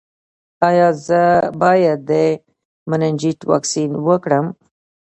[0.67, 1.21] ایا زه
[1.61, 2.11] باید د
[2.89, 4.45] مننجیت واکسین وکړم؟